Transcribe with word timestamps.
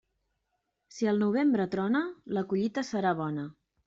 Si 0.95 1.09
el 1.11 1.19
novembre 1.23 1.67
trona, 1.75 2.01
la 2.39 2.43
collita 2.55 2.85
serà 2.89 3.13
bona. 3.21 3.45